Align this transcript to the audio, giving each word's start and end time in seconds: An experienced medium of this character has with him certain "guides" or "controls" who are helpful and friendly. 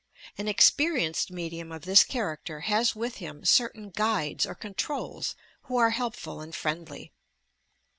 An 0.35 0.47
experienced 0.47 1.29
medium 1.29 1.71
of 1.71 1.83
this 1.83 2.03
character 2.03 2.61
has 2.61 2.95
with 2.95 3.17
him 3.17 3.45
certain 3.45 3.91
"guides" 3.91 4.47
or 4.47 4.55
"controls" 4.55 5.35
who 5.65 5.77
are 5.77 5.91
helpful 5.91 6.41
and 6.41 6.55
friendly. 6.55 7.11